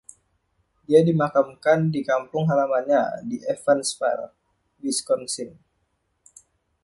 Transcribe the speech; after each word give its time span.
Dia 0.89 1.01
dimakamkan 1.09 1.79
di 1.93 2.01
kampung 2.09 2.43
halamannya 2.49 3.01
di 3.29 3.37
Evansville, 3.53 4.27
Wisconsin. 4.83 5.51